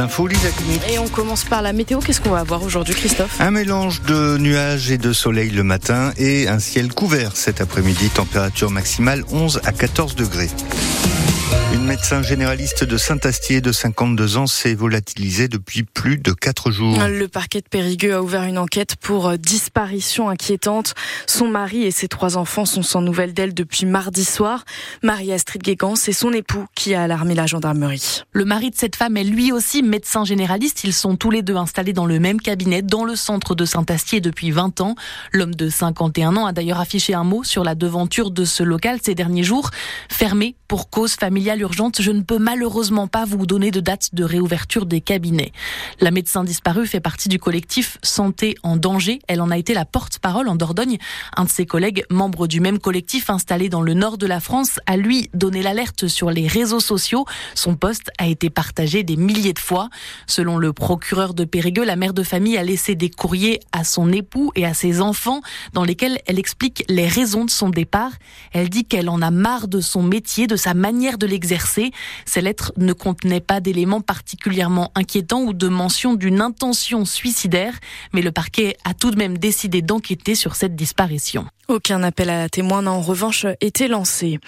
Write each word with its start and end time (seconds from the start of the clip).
les 0.00 0.04
infos, 0.04 0.26
Lisa 0.26 0.48
Et 0.90 0.98
on 0.98 1.08
commence 1.08 1.44
par 1.44 1.62
la 1.62 1.72
météo. 1.72 1.98
Qu'est-ce 1.98 2.20
qu'on 2.20 2.30
va 2.30 2.40
avoir 2.40 2.62
aujourd'hui, 2.62 2.94
Christophe? 2.94 3.40
Un 3.40 3.50
mélange 3.50 4.02
de 4.02 4.38
nuages 4.38 4.90
et 4.90 4.98
de 4.98 5.12
soleil 5.12 5.50
le 5.50 5.62
matin 5.62 6.12
et 6.16 6.48
un 6.48 6.58
ciel 6.58 6.92
couvert 6.92 7.36
cet 7.36 7.60
après-midi. 7.60 8.08
Température 8.08 8.70
maximale 8.70 9.24
11 9.30 9.60
à 9.64 9.72
14 9.72 10.14
degrés. 10.14 10.48
Une 11.72 11.84
médecin 11.84 12.20
généraliste 12.20 12.82
de 12.82 12.96
Saint-Astier 12.96 13.60
de 13.60 13.70
52 13.70 14.38
ans 14.38 14.48
s'est 14.48 14.74
volatilisée 14.74 15.46
depuis 15.46 15.84
plus 15.84 16.18
de 16.18 16.32
4 16.32 16.72
jours. 16.72 16.98
Le 16.98 17.28
parquet 17.28 17.60
de 17.60 17.68
Périgueux 17.68 18.12
a 18.12 18.22
ouvert 18.22 18.42
une 18.42 18.58
enquête 18.58 18.96
pour 18.96 19.28
euh, 19.28 19.36
disparition 19.36 20.28
inquiétante. 20.28 20.94
Son 21.28 21.46
mari 21.46 21.84
et 21.84 21.92
ses 21.92 22.08
trois 22.08 22.36
enfants 22.36 22.64
sont 22.64 22.82
sans 22.82 23.02
nouvelles 23.02 23.34
d'elle 23.34 23.54
depuis 23.54 23.86
mardi 23.86 24.24
soir. 24.24 24.64
Marie-Astrid 25.04 25.62
Guégan, 25.62 25.94
c'est 25.94 26.12
son 26.12 26.32
époux 26.32 26.66
qui 26.74 26.92
a 26.96 27.04
alarmé 27.04 27.36
la 27.36 27.46
gendarmerie. 27.46 28.22
Le 28.32 28.44
mari 28.44 28.70
de 28.70 28.76
cette 28.76 28.96
femme 28.96 29.16
est 29.16 29.22
lui 29.22 29.52
aussi 29.52 29.84
médecin 29.84 30.24
généraliste. 30.24 30.82
Ils 30.82 30.92
sont 30.92 31.14
tous 31.14 31.30
les 31.30 31.42
deux 31.42 31.56
installés 31.56 31.92
dans 31.92 32.06
le 32.06 32.18
même 32.18 32.40
cabinet 32.40 32.82
dans 32.82 33.04
le 33.04 33.14
centre 33.14 33.54
de 33.54 33.64
Saint-Astier 33.64 34.20
depuis 34.20 34.50
20 34.50 34.80
ans. 34.80 34.96
L'homme 35.32 35.54
de 35.54 35.68
51 35.68 36.36
ans 36.36 36.46
a 36.46 36.52
d'ailleurs 36.52 36.80
affiché 36.80 37.14
un 37.14 37.24
mot 37.24 37.44
sur 37.44 37.62
la 37.62 37.76
devanture 37.76 38.32
de 38.32 38.44
ce 38.44 38.64
local 38.64 38.98
ces 39.00 39.14
derniers 39.14 39.44
jours. 39.44 39.70
Fermé 40.08 40.56
pour 40.66 40.90
cause 40.90 41.14
familiale 41.14 41.59
urgente, 41.60 42.00
je 42.00 42.10
ne 42.10 42.22
peux 42.22 42.38
malheureusement 42.38 43.06
pas 43.06 43.24
vous 43.24 43.46
donner 43.46 43.70
de 43.70 43.80
date 43.80 44.14
de 44.14 44.24
réouverture 44.24 44.86
des 44.86 45.00
cabinets. 45.00 45.52
La 46.00 46.10
médecin 46.10 46.42
disparue 46.42 46.86
fait 46.86 47.00
partie 47.00 47.28
du 47.28 47.38
collectif 47.38 47.98
Santé 48.02 48.56
en 48.62 48.76
danger. 48.76 49.20
Elle 49.28 49.40
en 49.40 49.50
a 49.50 49.58
été 49.58 49.74
la 49.74 49.84
porte-parole 49.84 50.48
en 50.48 50.56
Dordogne. 50.56 50.98
Un 51.36 51.44
de 51.44 51.50
ses 51.50 51.66
collègues, 51.66 52.04
membre 52.10 52.46
du 52.46 52.60
même 52.60 52.78
collectif 52.78 53.30
installé 53.30 53.68
dans 53.68 53.82
le 53.82 53.94
nord 53.94 54.18
de 54.18 54.26
la 54.26 54.40
France, 54.40 54.80
a 54.86 54.96
lui 54.96 55.28
donné 55.34 55.62
l'alerte 55.62 56.08
sur 56.08 56.30
les 56.30 56.46
réseaux 56.46 56.80
sociaux. 56.80 57.26
Son 57.54 57.76
poste 57.76 58.10
a 58.18 58.26
été 58.26 58.48
partagé 58.50 59.02
des 59.02 59.16
milliers 59.16 59.52
de 59.52 59.58
fois. 59.58 59.90
Selon 60.26 60.56
le 60.56 60.72
procureur 60.72 61.34
de 61.34 61.44
Périgueux, 61.44 61.84
la 61.84 61.96
mère 61.96 62.14
de 62.14 62.22
famille 62.22 62.56
a 62.56 62.62
laissé 62.62 62.94
des 62.94 63.10
courriers 63.10 63.60
à 63.72 63.84
son 63.84 64.10
époux 64.12 64.50
et 64.56 64.64
à 64.64 64.74
ses 64.74 65.00
enfants 65.00 65.42
dans 65.74 65.84
lesquels 65.84 66.18
elle 66.26 66.38
explique 66.38 66.84
les 66.88 67.06
raisons 67.06 67.44
de 67.44 67.50
son 67.50 67.68
départ. 67.68 68.12
Elle 68.52 68.70
dit 68.70 68.86
qu'elle 68.86 69.10
en 69.10 69.20
a 69.20 69.30
marre 69.30 69.68
de 69.68 69.80
son 69.80 70.02
métier, 70.02 70.46
de 70.46 70.56
sa 70.56 70.72
manière 70.72 71.18
de 71.18 71.26
l'exercer 71.26 71.49
ces 72.24 72.40
lettres 72.40 72.72
ne 72.76 72.92
contenaient 72.92 73.40
pas 73.40 73.60
d'éléments 73.60 74.00
particulièrement 74.00 74.92
inquiétants 74.94 75.42
ou 75.42 75.52
de 75.52 75.68
mention 75.68 76.14
d'une 76.14 76.40
intention 76.40 77.04
suicidaire, 77.04 77.74
mais 78.12 78.22
le 78.22 78.32
parquet 78.32 78.76
a 78.84 78.94
tout 78.94 79.10
de 79.10 79.16
même 79.16 79.38
décidé 79.38 79.82
d'enquêter 79.82 80.34
sur 80.34 80.56
cette 80.56 80.76
disparition. 80.76 81.46
Aucun 81.70 82.02
appel 82.02 82.30
à 82.30 82.48
témoins 82.48 82.82
n'a 82.82 82.90
en 82.90 83.00
revanche 83.00 83.46
été 83.60 83.86
lancé. 83.86 84.40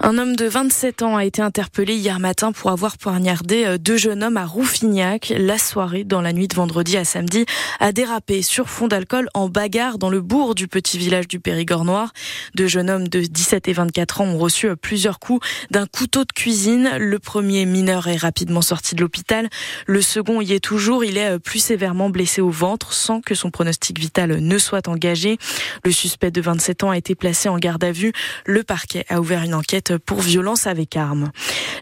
Un 0.00 0.16
homme 0.16 0.34
de 0.34 0.46
27 0.46 1.02
ans 1.02 1.18
a 1.18 1.26
été 1.26 1.42
interpellé 1.42 1.94
hier 1.94 2.18
matin 2.20 2.52
pour 2.52 2.70
avoir 2.70 2.96
poignardé 2.96 3.66
euh, 3.66 3.76
deux 3.76 3.98
jeunes 3.98 4.24
hommes 4.24 4.38
à 4.38 4.46
Rouffignac. 4.46 5.30
La 5.36 5.58
soirée, 5.58 6.04
dans 6.04 6.22
la 6.22 6.32
nuit 6.32 6.48
de 6.48 6.54
vendredi 6.54 6.96
à 6.96 7.04
samedi, 7.04 7.44
a 7.80 7.92
dérapé 7.92 8.40
sur 8.40 8.70
fond 8.70 8.88
d'alcool 8.88 9.28
en 9.34 9.50
bagarre 9.50 9.98
dans 9.98 10.08
le 10.08 10.22
bourg 10.22 10.54
du 10.54 10.68
petit 10.68 10.96
village 10.96 11.28
du 11.28 11.38
Périgord 11.38 11.84
Noir. 11.84 12.14
Deux 12.54 12.66
jeunes 12.66 12.88
hommes 12.88 13.08
de 13.08 13.20
17 13.20 13.68
et 13.68 13.74
24 13.74 14.22
ans 14.22 14.28
ont 14.28 14.38
reçu 14.38 14.70
euh, 14.70 14.74
plusieurs 14.74 15.18
coups 15.18 15.46
d'un 15.70 15.84
couteau 15.84 16.24
de 16.24 16.32
cuisine. 16.32 16.92
Le 16.96 17.18
premier 17.18 17.66
mineur 17.66 18.08
est 18.08 18.16
rapidement 18.16 18.62
sorti 18.62 18.94
de 18.94 19.02
l'hôpital. 19.02 19.50
Le 19.86 20.00
second 20.00 20.40
y 20.40 20.54
est 20.54 20.64
toujours. 20.64 21.04
Il 21.04 21.18
est 21.18 21.32
euh, 21.32 21.38
plus 21.38 21.62
sévèrement 21.62 22.08
blessé 22.08 22.40
au 22.40 22.48
ventre 22.48 22.94
sans 22.94 23.20
que 23.20 23.34
son 23.34 23.50
pronostic 23.50 23.98
vital 23.98 24.38
ne 24.38 24.56
soit 24.56 24.88
engagé. 24.88 25.36
Le 25.84 25.92
suspect 25.92 26.30
de 26.30 26.40
27 26.40 26.69
ans 26.84 26.90
a 26.90 26.96
été 26.96 27.14
placé 27.14 27.48
en 27.48 27.58
garde 27.58 27.84
à 27.84 27.92
vue. 27.92 28.12
Le 28.46 28.62
parquet 28.62 29.04
a 29.08 29.20
ouvert 29.20 29.42
une 29.42 29.54
enquête 29.54 29.96
pour 29.98 30.20
violence 30.20 30.66
avec 30.66 30.96
arme. 30.96 31.30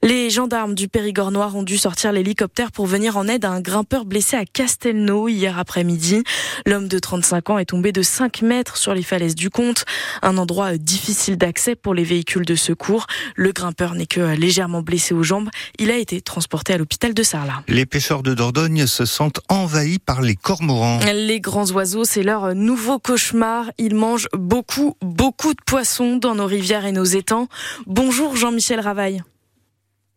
Les 0.02 0.30
gendarmes 0.30 0.74
du 0.74 0.88
Périgord 0.88 1.30
Noir 1.32 1.56
ont 1.56 1.62
dû 1.62 1.76
sortir 1.76 2.12
l'hélicoptère 2.12 2.72
pour 2.72 2.86
venir 2.86 3.16
en 3.16 3.26
aide 3.26 3.44
à 3.44 3.50
un 3.50 3.60
grimpeur 3.60 4.04
blessé 4.04 4.36
à 4.36 4.44
Castelnau 4.44 5.28
hier 5.28 5.58
après-midi. 5.58 6.22
L'homme 6.66 6.88
de 6.88 6.98
35 6.98 7.50
ans 7.50 7.58
est 7.58 7.66
tombé 7.66 7.92
de 7.92 8.02
5 8.02 8.42
mètres 8.42 8.76
sur 8.76 8.94
les 8.94 9.02
falaises 9.02 9.34
du 9.34 9.50
Comte, 9.50 9.84
un 10.22 10.38
endroit 10.38 10.76
difficile 10.76 11.36
d'accès 11.36 11.74
pour 11.74 11.94
les 11.94 12.04
véhicules 12.04 12.44
de 12.44 12.54
secours. 12.54 13.06
Le 13.34 13.52
grimpeur 13.52 13.94
n'est 13.94 14.06
que 14.06 14.20
légèrement 14.36 14.82
blessé 14.82 15.14
aux 15.14 15.22
jambes. 15.22 15.48
Il 15.78 15.90
a 15.90 15.96
été 15.96 16.20
transporté 16.20 16.72
à 16.72 16.78
l'hôpital 16.78 17.14
de 17.14 17.22
Sarlat. 17.22 17.62
Les 17.66 17.86
pêcheurs 17.86 18.22
de 18.22 18.34
Dordogne 18.34 18.86
se 18.86 19.04
sentent 19.04 19.40
envahis 19.48 19.98
par 19.98 20.22
les 20.22 20.36
cormorans. 20.36 21.00
Les 21.12 21.40
grands 21.40 21.70
oiseaux, 21.70 22.04
c'est 22.04 22.22
leur 22.22 22.54
nouveau 22.54 22.98
cauchemar. 22.98 23.70
Ils 23.78 23.94
mangent 23.94 24.28
beaucoup 24.32 24.77
beaucoup, 25.02 25.54
de 25.54 25.60
poissons 25.66 26.16
dans 26.16 26.34
nos 26.34 26.46
rivières 26.46 26.86
et 26.86 26.92
nos 26.92 27.04
étangs. 27.04 27.48
Bonjour 27.86 28.36
Jean-Michel 28.36 28.80
Ravaille. 28.80 29.22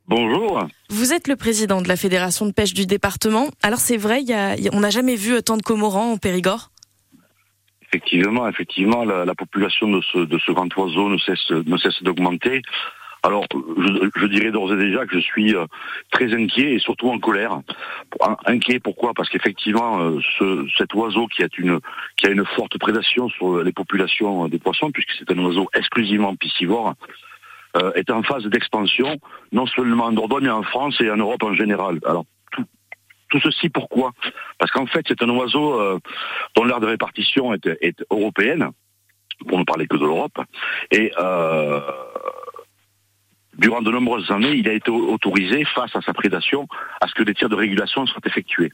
Bonjour. 0.07 0.67
Vous 0.89 1.13
êtes 1.13 1.27
le 1.27 1.35
président 1.35 1.81
de 1.81 1.87
la 1.87 1.95
Fédération 1.95 2.45
de 2.45 2.51
pêche 2.51 2.73
du 2.73 2.85
département. 2.85 3.49
Alors 3.63 3.79
c'est 3.79 3.97
vrai, 3.97 4.23
on 4.73 4.79
n'a 4.81 4.89
jamais 4.89 5.15
vu 5.15 5.41
tant 5.41 5.57
de 5.57 5.61
cormorans 5.61 6.11
en 6.11 6.17
Périgord 6.17 6.71
Effectivement, 7.93 8.47
effectivement, 8.47 9.03
la, 9.03 9.35
population 9.35 9.89
de 9.89 10.01
ce, 10.01 10.19
de 10.19 10.39
ce, 10.39 10.51
grand 10.53 10.73
oiseau 10.77 11.09
ne 11.09 11.17
cesse, 11.17 11.51
ne 11.51 11.77
cesse 11.77 12.01
d'augmenter. 12.03 12.61
Alors, 13.23 13.45
je, 13.53 14.25
dirais 14.25 14.49
d'ores 14.49 14.73
et 14.73 14.77
déjà 14.77 15.05
que 15.05 15.13
je 15.13 15.19
suis 15.19 15.55
euh, 15.55 15.65
très 16.09 16.33
inquiet 16.33 16.73
et 16.73 16.79
surtout 16.79 17.09
en 17.09 17.19
colère. 17.19 17.61
Inquiet 18.45 18.79
pourquoi? 18.79 19.13
Parce 19.13 19.29
qu'effectivement, 19.29 20.01
euh, 20.01 20.19
ce, 20.39 20.67
cet 20.75 20.95
oiseau 20.95 21.27
qui 21.27 21.43
a 21.43 21.47
une 21.59 21.79
qui 22.17 22.25
a 22.25 22.31
une 22.31 22.45
forte 22.45 22.79
prédation 22.79 23.29
sur 23.29 23.63
les 23.63 23.71
populations 23.71 24.47
des 24.47 24.57
poissons, 24.57 24.89
puisque 24.91 25.11
c'est 25.19 25.31
un 25.31 25.37
oiseau 25.37 25.69
exclusivement 25.75 26.35
piscivore, 26.35 26.95
euh, 27.77 27.91
est 27.93 28.09
en 28.09 28.23
phase 28.23 28.45
d'expansion, 28.45 29.19
non 29.51 29.67
seulement 29.67 30.05
en 30.05 30.13
Dordogne, 30.13 30.45
mais 30.45 30.49
en 30.49 30.63
France 30.63 30.99
et 30.99 31.11
en 31.11 31.17
Europe 31.17 31.43
en 31.43 31.53
général. 31.53 31.99
Alors, 32.07 32.25
tout, 32.51 32.65
tout 33.29 33.39
ceci 33.39 33.69
pourquoi? 33.69 34.13
Parce 34.57 34.71
qu'en 34.71 34.87
fait, 34.87 35.05
c'est 35.07 35.21
un 35.21 35.29
oiseau 35.29 35.99
dont 36.55 36.63
l'aire 36.63 36.79
de 36.79 36.87
répartition 36.87 37.53
est, 37.53 37.67
est, 37.81 38.03
européenne, 38.09 38.71
pour 39.47 39.59
ne 39.59 39.63
parler 39.63 39.85
que 39.85 39.97
de 39.97 40.05
l'Europe, 40.05 40.39
et 40.91 41.11
euh, 41.19 41.81
durant 43.57 43.81
de 43.81 43.91
nombreuses 43.91 44.31
années, 44.31 44.53
il 44.53 44.67
a 44.69 44.73
été 44.73 44.89
autorisé, 44.91 45.65
face 45.65 45.95
à 45.95 46.01
sa 46.01 46.13
prédation, 46.13 46.67
à 47.01 47.07
ce 47.07 47.13
que 47.13 47.23
des 47.23 47.33
tirs 47.33 47.49
de 47.49 47.55
régulation 47.55 48.05
soient 48.05 48.21
effectués. 48.25 48.71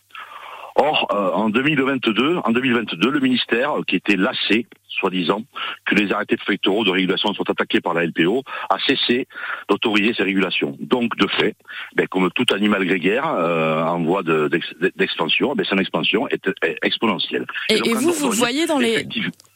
Or, 0.75 1.07
euh, 1.11 1.31
en 1.33 1.49
2022, 1.49 2.38
en 2.43 2.51
2022, 2.51 3.09
le 3.09 3.19
ministère, 3.19 3.73
qui 3.88 3.95
était 3.95 4.15
lassé, 4.15 4.67
soi-disant, 4.88 5.44
que 5.86 5.96
les 5.96 6.12
arrêtés 6.12 6.38
préfectoraux 6.38 6.84
de 6.84 6.92
régulation 6.92 7.34
soient 7.34 7.50
attaqués 7.50 7.81
par 7.81 7.94
la 7.94 8.06
LPO, 8.06 8.44
a 8.70 8.78
cessé 8.88 9.28
d'autoriser 9.70 10.14
ces 10.14 10.24
régulations. 10.24 10.78
Donc, 10.80 11.16
de 11.18 11.28
fait, 11.28 11.56
ben, 11.96 12.08
comme 12.08 12.30
tout 12.31 12.46
animal 12.53 12.86
grégaire 12.86 13.28
euh, 13.28 13.84
en 13.84 14.03
voie 14.03 14.24
d'expansion, 14.24 15.56
ben, 15.56 15.66
son 15.66 15.78
expansion 15.78 16.28
est, 16.30 16.50
exponentielle. 16.84 17.46
Et, 17.70 17.94
vous, 17.94 18.12
vous 18.12 18.31
voyez 18.31 18.66
dans 18.66 18.80
les 18.80 19.08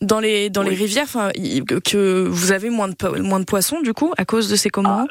dans 0.02 0.20
les 0.20 0.50
dans 0.50 0.64
les 0.64 0.76
rivières, 0.76 1.08
que 1.86 2.28
vous 2.28 2.52
avez 2.52 2.70
moins 2.70 2.88
de 2.88 3.20
moins 3.20 3.40
de 3.40 3.46
poissons 3.46 3.82
du 3.82 3.94
coup 3.94 4.14
à 4.18 4.26
cause 4.26 4.50
de 4.50 4.56
ces 4.56 4.70
commandes? 4.70 5.10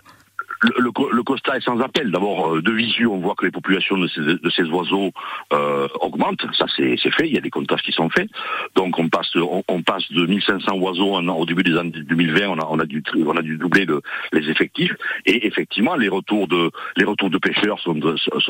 Le, 0.62 0.91
le, 1.12 1.22
constat 1.22 1.56
est 1.56 1.60
sans 1.60 1.81
appel. 1.81 2.10
D'abord, 2.10 2.54
euh, 2.54 2.62
de 2.62 2.72
visu, 2.72 3.06
on 3.06 3.19
voit 3.19 3.34
que 3.34 3.44
les 3.44 3.50
populations 3.50 3.97
de 3.97 4.09
ces, 4.09 4.21
de 4.21 4.50
ces 4.50 4.65
oiseaux 4.65 5.10
euh, 5.53 5.88
augmentent. 6.00 6.44
Ça, 6.56 6.66
c'est 6.76 6.97
fait. 6.97 7.28
Il 7.28 7.34
y 7.34 7.38
a 7.38 7.41
des 7.41 7.50
comptages 7.50 7.82
qui 7.82 7.93
sont 7.93 8.10
faits. 8.10 8.28
Donc, 8.75 8.98
on 8.98 9.09
passe, 9.09 9.34
on, 9.37 9.82
passe 9.82 10.10
de 10.12 10.26
1500 10.26 10.76
oiseaux 10.78 11.16
au 11.16 11.47
début 11.47 11.62
des 11.62 11.76
années 11.76 11.91
2020. 11.91 12.48
On 12.48 12.59
a, 12.59 12.66
on 12.71 12.78
a 12.78 12.84
dû, 12.84 13.03
on 13.26 13.37
a 13.37 13.43
dû 13.43 13.56
doubler 13.56 13.87
les 14.32 14.50
effectifs. 14.50 14.93
Et 15.26 15.47
effectivement, 15.47 15.97
les 15.97 16.09
retours 16.09 16.47
de, 16.48 16.71
les 16.97 17.04
retours 17.04 17.31
de 17.31 17.38
pêcheurs 17.38 17.78
sont, 17.81 17.98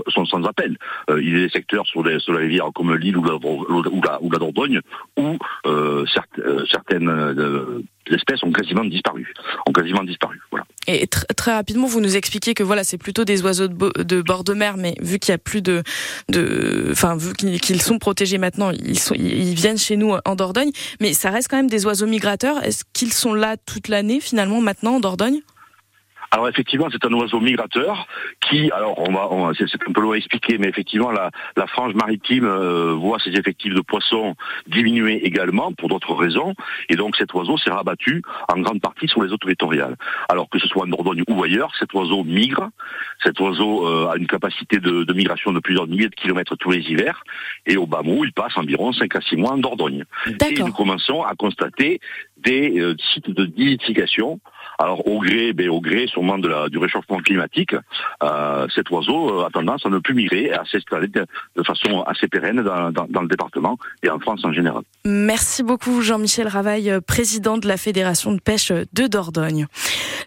sont 0.08 0.24
sans 0.26 0.44
appel. 0.44 0.76
Euh, 1.10 1.22
il 1.22 1.32
y 1.32 1.36
a 1.36 1.46
des 1.46 1.48
secteurs 1.50 1.86
sur, 1.86 2.02
les, 2.02 2.18
sur 2.18 2.32
la 2.32 2.40
rivière 2.40 2.70
comme 2.74 2.94
l'île 2.94 3.16
ou 3.16 3.24
la, 3.24 3.34
ou 3.34 4.02
la, 4.02 4.22
ou 4.22 4.30
la 4.30 4.38
Dordogne 4.38 4.80
où 5.16 5.38
euh, 5.66 6.04
euh 6.38 6.64
certaines 6.70 7.84
espèces 8.12 8.42
ont 8.42 8.52
quasiment 8.52 8.84
disparu. 8.84 9.32
Ont 9.66 9.72
quasiment 9.72 10.04
disparu. 10.04 10.40
Voilà. 10.50 10.64
Et 10.86 11.06
très 11.06 11.52
rapidement, 11.52 11.86
vous 11.86 12.00
nous 12.00 12.16
expliquez 12.16 12.54
que 12.54 12.62
voilà, 12.62 12.84
c'est 12.84 12.98
plutôt 12.98 13.24
des 13.24 13.42
oiseaux 13.42 13.68
de, 13.68 14.22
bord 14.22 14.44
de 14.44 14.54
mer, 14.54 14.76
mais 14.76 14.94
vu 15.00 15.18
qu'il 15.18 15.32
y 15.32 15.34
a 15.34 15.38
plus 15.38 15.62
de, 15.62 15.82
de, 16.28 16.88
enfin 16.90 17.16
vu 17.16 17.32
qu'ils 17.34 17.82
sont 17.82 17.98
protégés 17.98 18.38
maintenant, 18.38 18.70
ils 18.70 18.98
sont, 18.98 19.14
ils 19.14 19.54
viennent 19.54 19.78
chez 19.78 19.96
nous 19.96 20.14
en 20.24 20.34
Dordogne, 20.34 20.70
mais 21.00 21.12
ça 21.12 21.30
reste 21.30 21.48
quand 21.48 21.56
même 21.56 21.70
des 21.70 21.86
oiseaux 21.86 22.06
migrateurs. 22.06 22.64
Est-ce 22.64 22.84
qu'ils 22.92 23.12
sont 23.12 23.34
là 23.34 23.56
toute 23.56 23.88
l'année 23.88 24.20
finalement 24.20 24.60
maintenant 24.60 24.96
en 24.96 25.00
Dordogne? 25.00 25.40
Alors 26.32 26.48
effectivement, 26.48 26.88
c'est 26.92 27.04
un 27.04 27.12
oiseau 27.12 27.40
migrateur 27.40 28.06
alors 28.72 28.98
on 28.98 29.12
va, 29.12 29.52
c'est 29.56 29.64
un 29.88 29.92
peu 29.92 30.00
loin 30.00 30.14
à 30.14 30.18
expliquer, 30.18 30.58
mais 30.58 30.68
effectivement 30.68 31.10
la, 31.10 31.30
la 31.56 31.66
frange 31.66 31.94
maritime 31.94 32.44
euh, 32.44 32.94
voit 32.94 33.18
ses 33.18 33.30
effectifs 33.30 33.74
de 33.74 33.80
poissons 33.80 34.34
diminuer 34.66 35.24
également 35.24 35.72
pour 35.72 35.88
d'autres 35.88 36.14
raisons, 36.14 36.54
et 36.88 36.96
donc 36.96 37.16
cet 37.16 37.32
oiseau 37.34 37.56
s'est 37.58 37.70
rabattu 37.70 38.22
en 38.52 38.60
grande 38.60 38.80
partie 38.80 39.08
sur 39.08 39.22
les 39.22 39.32
eaux 39.32 39.36
territoriales. 39.36 39.96
Alors 40.28 40.48
que 40.48 40.58
ce 40.58 40.66
soit 40.66 40.84
en 40.84 40.88
Dordogne 40.88 41.22
ou 41.28 41.42
ailleurs, 41.42 41.72
cet 41.78 41.92
oiseau 41.94 42.24
migre, 42.24 42.70
cet 43.22 43.38
oiseau 43.40 43.86
euh, 43.86 44.10
a 44.10 44.16
une 44.16 44.26
capacité 44.26 44.78
de, 44.78 45.04
de, 45.04 45.12
migration 45.12 45.52
de 45.52 45.60
plusieurs 45.60 45.86
milliers 45.86 46.08
de 46.08 46.14
kilomètres 46.14 46.56
tous 46.56 46.70
les 46.70 46.80
hivers, 46.80 47.22
et 47.66 47.76
au 47.76 47.86
bas 47.86 48.02
mot, 48.02 48.24
il 48.24 48.32
passe 48.32 48.56
environ 48.56 48.92
5 48.92 49.14
à 49.14 49.20
6 49.20 49.36
mois 49.36 49.52
en 49.52 49.58
Dordogne. 49.58 50.04
Et 50.26 50.62
nous 50.62 50.72
commençons 50.72 51.22
à 51.22 51.34
constater 51.34 52.00
des 52.36 52.80
euh, 52.80 52.96
sites 53.12 53.30
de 53.30 53.46
nidification. 53.46 54.40
Alors 54.80 55.06
au 55.06 55.18
gré, 55.20 55.52
ben, 55.52 55.68
au 55.68 55.82
gré 55.82 56.06
sûrement 56.06 56.38
de 56.38 56.48
la, 56.48 56.70
du 56.70 56.78
réchauffement 56.78 57.18
climatique, 57.18 57.74
euh, 58.22 58.66
cet 58.74 58.88
oiseau 58.90 59.42
a 59.42 59.50
tendance 59.50 59.84
à 59.84 59.90
ne 59.90 59.98
plus 59.98 60.14
migrer 60.14 60.44
et 60.44 60.54
à 60.54 60.64
s'installer 60.64 61.08
de, 61.08 61.26
façon 61.62 62.00
assez 62.04 62.28
pérenne 62.28 62.62
dans, 62.62 62.90
dans, 62.90 63.20
le 63.20 63.28
département 63.28 63.76
et 64.02 64.08
en 64.08 64.18
France 64.18 64.42
en 64.42 64.52
général. 64.52 64.82
Merci 65.04 65.62
beaucoup 65.62 66.00
Jean-Michel 66.00 66.48
Ravaille, 66.48 66.98
président 67.06 67.58
de 67.58 67.68
la 67.68 67.76
Fédération 67.76 68.32
de 68.32 68.40
pêche 68.40 68.72
de 68.72 69.06
Dordogne. 69.06 69.66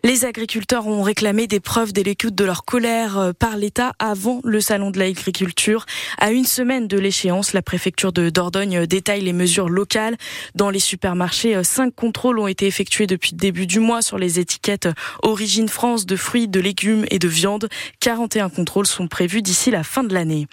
Les 0.05 0.25
agriculteurs 0.25 0.85
ont 0.85 1.01
réclamé 1.01 1.47
des 1.47 1.61
preuves 1.61 1.93
de 1.93 2.01
l'écoute 2.01 2.35
de 2.35 2.43
leur 2.43 2.65
colère 2.65 3.17
euh, 3.17 3.31
par 3.31 3.55
l'État 3.55 3.93
avant 3.99 4.41
le 4.43 4.59
salon 4.59 4.91
de 4.91 4.99
l'agriculture. 4.99 5.85
À 6.17 6.31
une 6.31 6.43
semaine 6.43 6.89
de 6.89 6.99
l'échéance, 6.99 7.53
la 7.53 7.61
préfecture 7.61 8.11
de 8.11 8.29
Dordogne 8.29 8.85
détaille 8.85 9.21
les 9.21 9.31
mesures 9.31 9.69
locales. 9.69 10.17
Dans 10.55 10.69
les 10.69 10.81
supermarchés, 10.81 11.55
euh, 11.55 11.63
cinq 11.63 11.95
contrôles 11.95 12.37
ont 12.37 12.47
été 12.47 12.67
effectués 12.67 13.07
depuis 13.07 13.31
le 13.31 13.37
début 13.37 13.65
du 13.65 13.79
mois 13.79 14.01
sur 14.01 14.17
les 14.17 14.41
étiquettes 14.41 14.89
Origine 15.21 15.69
France 15.69 16.05
de 16.05 16.17
fruits, 16.17 16.49
de 16.49 16.59
légumes 16.59 17.05
et 17.09 17.17
de 17.17 17.29
viande. 17.29 17.69
41 18.01 18.49
contrôles 18.49 18.87
sont 18.87 19.07
prévus 19.07 19.41
d'ici 19.41 19.71
la 19.71 19.85
fin 19.85 20.03
de 20.03 20.13
l'année. 20.13 20.47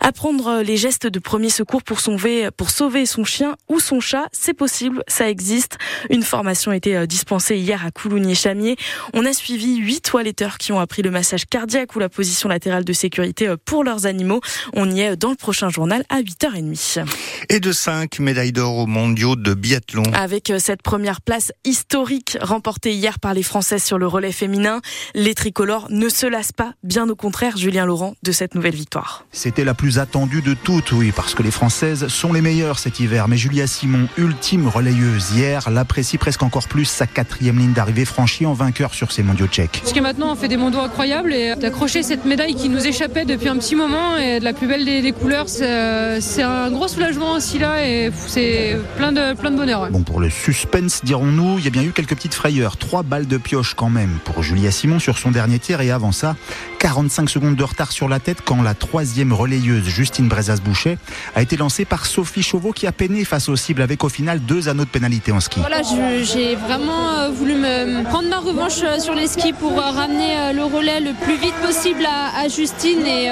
Apprendre 0.00 0.62
les 0.62 0.78
gestes 0.78 1.06
de 1.06 1.18
premier 1.18 1.50
secours 1.50 1.82
pour 1.82 2.00
sauver, 2.00 2.48
pour 2.56 2.70
sauver 2.70 3.04
son 3.04 3.24
chien 3.24 3.56
ou 3.68 3.78
son 3.78 4.00
chat, 4.00 4.28
c'est 4.32 4.54
possible, 4.54 5.02
ça 5.06 5.28
existe. 5.28 5.76
Une 6.08 6.22
formation 6.22 6.70
a 6.70 6.76
été 6.76 6.96
euh, 6.96 7.04
dispensée 7.04 7.58
hier 7.58 7.84
à 7.84 7.90
Coulounier-Chamier. 7.90 8.76
On 9.14 9.24
a 9.24 9.32
suivi 9.32 9.76
huit 9.76 10.00
toiletteurs 10.00 10.58
qui 10.58 10.72
ont 10.72 10.80
appris 10.80 11.02
le 11.02 11.10
massage 11.10 11.46
cardiaque 11.46 11.96
ou 11.96 11.98
la 11.98 12.08
position 12.08 12.48
latérale 12.48 12.84
de 12.84 12.92
sécurité 12.92 13.48
euh, 13.48 13.56
pour 13.64 13.84
leurs 13.84 14.06
animaux. 14.06 14.40
On 14.74 14.90
y 14.90 15.00
est 15.00 15.16
dans 15.16 15.30
le 15.30 15.36
prochain 15.36 15.68
journal 15.68 16.04
à 16.08 16.20
8h30. 16.20 17.04
Et 17.48 17.60
de 17.60 17.72
5 17.72 18.18
médailles 18.18 18.52
d'or 18.52 18.76
aux 18.76 18.86
mondiaux 18.86 19.36
de 19.36 19.54
biathlon. 19.54 20.04
Avec 20.14 20.50
euh, 20.50 20.58
cette 20.58 20.82
première 20.82 21.20
place 21.20 21.52
historique 21.64 22.38
remportée 22.40 22.92
hier 22.92 23.18
par 23.18 23.34
les 23.34 23.42
Françaises 23.42 23.84
sur 23.84 23.98
le 23.98 24.06
relais 24.06 24.32
féminin, 24.32 24.80
les 25.14 25.34
tricolores 25.34 25.86
ne 25.90 26.08
se 26.08 26.26
lassent 26.26 26.52
pas, 26.52 26.74
bien 26.82 27.08
au 27.08 27.16
contraire, 27.16 27.56
Julien 27.56 27.86
Laurent, 27.86 28.14
de 28.22 28.32
cette 28.32 28.54
nouvelle 28.54 28.74
victoire. 28.74 29.24
C'était 29.32 29.64
la 29.64 29.74
plus 29.74 29.98
attendue 29.98 30.42
de 30.42 30.54
toutes, 30.54 30.92
oui, 30.92 31.12
parce 31.14 31.34
que 31.34 31.42
les 31.42 31.50
Françaises 31.50 32.08
sont 32.08 32.32
les 32.32 32.40
meilleures 32.40 32.78
cet 32.78 33.00
hiver. 33.00 33.28
Mais 33.28 33.36
Julia 33.36 33.66
Simon, 33.66 34.08
ultime 34.16 34.68
relayeuse 34.68 35.32
hier, 35.32 35.70
l'apprécie 35.70 36.18
presque 36.18 36.42
encore 36.42 36.68
plus 36.68 36.84
sa 36.84 37.06
quatrième 37.06 37.58
ligne 37.58 37.72
d'arrivée 37.72 38.04
franchie 38.04 38.46
en 38.46 38.54
vainqueur 38.66 38.94
sur 38.94 39.12
ces 39.12 39.22
mondiaux 39.22 39.46
tchèques. 39.46 39.78
Parce 39.80 39.92
que 39.92 40.00
maintenant 40.00 40.32
on 40.32 40.34
fait 40.34 40.48
des 40.48 40.56
mondiaux 40.56 40.80
incroyables 40.80 41.32
et 41.32 41.54
d'accrocher 41.54 42.02
cette 42.02 42.24
médaille 42.24 42.56
qui 42.56 42.68
nous 42.68 42.84
échappait 42.84 43.24
depuis 43.24 43.48
un 43.48 43.56
petit 43.58 43.76
moment 43.76 44.16
et 44.16 44.40
de 44.40 44.44
la 44.44 44.52
plus 44.52 44.66
belle 44.66 44.84
des, 44.84 45.12
couleurs, 45.12 45.48
c'est 45.48 46.42
un 46.42 46.70
gros 46.70 46.88
soulagement 46.88 47.32
aussi 47.34 47.58
là 47.58 47.86
et 47.86 48.10
c'est 48.26 48.76
plein 48.96 49.12
de, 49.12 49.34
plein 49.34 49.52
de 49.52 49.56
bonheur. 49.56 49.88
Bon, 49.90 50.02
pour 50.02 50.18
le 50.18 50.30
suspense, 50.30 51.04
dirons-nous, 51.04 51.58
il 51.58 51.64
y 51.64 51.68
a 51.68 51.70
bien 51.70 51.82
eu 51.82 51.92
quelques 51.92 52.16
petites 52.16 52.34
frayeurs. 52.34 52.76
Trois 52.76 53.04
balles 53.04 53.26
de 53.26 53.36
pioche 53.36 53.74
quand 53.74 53.88
même 53.88 54.18
pour 54.24 54.42
Julia 54.42 54.72
Simon 54.72 54.98
sur 54.98 55.18
son 55.18 55.30
dernier 55.30 55.60
tir 55.60 55.80
et 55.80 55.92
avant 55.92 56.12
ça, 56.12 56.34
45 56.80 57.30
secondes 57.30 57.56
de 57.56 57.64
retard 57.64 57.92
sur 57.92 58.08
la 58.08 58.18
tête 58.18 58.38
quand 58.44 58.62
la 58.62 58.74
troisième 58.74 59.32
relayeuse 59.32 59.84
Justine 59.84 60.28
Brezas-Boucher 60.28 60.98
a 61.36 61.42
été 61.42 61.56
lancée 61.56 61.84
par 61.84 62.06
Sophie 62.06 62.42
Chauveau 62.42 62.72
qui 62.72 62.88
a 62.88 62.92
peiné 62.92 63.24
face 63.24 63.48
aux 63.48 63.56
cibles 63.56 63.82
avec 63.82 64.02
au 64.02 64.08
final 64.08 64.40
deux 64.40 64.68
anneaux 64.68 64.84
de 64.84 64.90
pénalité 64.90 65.30
en 65.30 65.40
ski. 65.40 65.60
Voilà, 65.60 65.82
j'ai 66.22 66.56
vraiment 66.56 67.12
euh, 67.12 67.30
voulu 67.30 67.54
me 67.54 68.02
prendre 68.04 68.28
ma 68.28 68.38
revanche 68.38 68.55
euh, 68.58 68.98
sur 68.98 69.14
les 69.14 69.26
skis 69.26 69.52
pour 69.52 69.78
euh, 69.78 69.90
ramener 69.90 70.36
euh, 70.38 70.52
le 70.52 70.64
relais 70.64 71.00
le 71.00 71.12
plus 71.12 71.36
vite 71.36 71.54
possible 71.62 72.06
à, 72.06 72.48
Justine 72.48 73.06
et, 73.06 73.26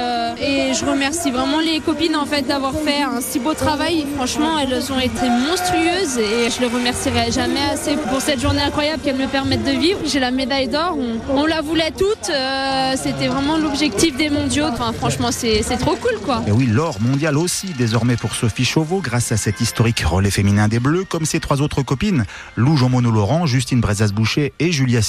je 0.74 0.84
remercie 0.84 1.30
vraiment 1.30 1.60
les 1.60 1.80
copines 1.80 2.16
en 2.16 2.26
fait 2.26 2.42
d'avoir 2.42 2.72
fait 2.72 3.02
un 3.02 3.20
si 3.20 3.38
beau 3.38 3.54
travail. 3.54 4.06
Franchement, 4.16 4.58
elles 4.58 4.92
ont 4.92 4.98
été 4.98 5.28
monstrueuses 5.28 6.18
et 6.18 6.50
je 6.50 6.60
les 6.60 6.66
remercierai 6.66 7.30
jamais 7.30 7.60
assez 7.72 7.96
pour 7.96 8.20
cette 8.20 8.40
journée 8.40 8.60
incroyable 8.60 9.02
qu'elles 9.02 9.16
me 9.16 9.28
permettent 9.28 9.64
de 9.64 9.70
vivre. 9.70 10.00
J'ai 10.04 10.18
la 10.18 10.32
médaille 10.32 10.68
d'or, 10.68 10.98
on, 11.30 11.46
la 11.46 11.60
voulait 11.60 11.92
toutes, 11.92 12.32
c'était 12.96 13.28
vraiment 13.28 13.56
l'objectif 13.56 14.16
des 14.16 14.30
mondiaux. 14.30 14.66
Franchement, 14.98 15.30
c'est 15.30 15.62
trop 15.78 15.94
cool 15.94 16.18
quoi. 16.24 16.42
Et 16.46 16.50
oui, 16.50 16.66
l'or 16.66 17.00
mondial 17.00 17.38
aussi 17.38 17.68
désormais 17.78 18.16
pour 18.16 18.34
Sophie 18.34 18.64
Chauveau 18.64 19.00
grâce 19.00 19.30
à 19.30 19.36
cet 19.36 19.60
historique 19.60 20.00
relais 20.00 20.30
féminin 20.30 20.66
des 20.66 20.80
Bleus, 20.80 21.04
comme 21.04 21.24
ses 21.24 21.38
trois 21.38 21.62
autres 21.62 21.82
copines, 21.82 22.24
Lou 22.56 22.76
Jean-Mono 22.76 23.12
Laurent, 23.12 23.46
Justine 23.46 23.80
Brezas-Boucher 23.80 24.52
et 24.58 24.72
Julia 24.72 25.02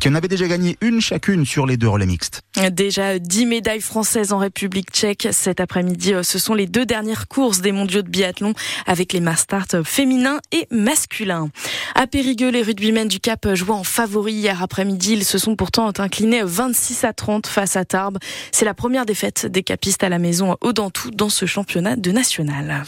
Qui 0.00 0.08
en 0.08 0.14
avait 0.14 0.28
déjà 0.28 0.48
gagné 0.48 0.76
une 0.80 1.00
chacune 1.00 1.44
sur 1.44 1.66
les 1.66 1.76
deux 1.76 1.88
relais 1.88 2.06
mixtes. 2.06 2.42
Déjà 2.70 3.18
10 3.18 3.46
médailles 3.46 3.80
françaises 3.80 4.32
en 4.32 4.38
République 4.38 4.90
tchèque 4.90 5.28
cet 5.32 5.60
après-midi. 5.60 6.12
Ce 6.22 6.38
sont 6.38 6.54
les 6.54 6.66
deux 6.66 6.86
dernières 6.86 7.28
courses 7.28 7.60
des 7.60 7.72
mondiaux 7.72 8.02
de 8.02 8.08
biathlon 8.08 8.54
avec 8.86 9.12
les 9.12 9.20
mastart 9.20 9.66
féminins 9.84 10.38
et 10.52 10.66
masculins. 10.70 11.48
À 11.94 12.06
Périgueux, 12.06 12.50
les 12.50 12.62
rugbymen 12.62 13.08
du 13.08 13.20
Cap 13.20 13.54
jouaient 13.54 13.70
en 13.70 13.84
favori 13.84 14.32
hier 14.32 14.62
après-midi. 14.62 15.12
Ils 15.14 15.24
se 15.24 15.38
sont 15.38 15.56
pourtant 15.56 15.92
inclinés 15.98 16.42
26 16.44 17.04
à 17.04 17.12
30 17.12 17.46
face 17.46 17.76
à 17.76 17.84
Tarbes. 17.84 18.18
C'est 18.50 18.64
la 18.64 18.74
première 18.74 19.06
défaite 19.06 19.46
des 19.46 19.62
capistes 19.62 20.04
à 20.04 20.08
la 20.08 20.18
maison 20.18 20.56
au 20.60 20.72
Dantou 20.72 21.10
dans 21.10 21.28
ce 21.28 21.46
championnat 21.46 21.96
de 21.96 22.10
national. 22.10 22.84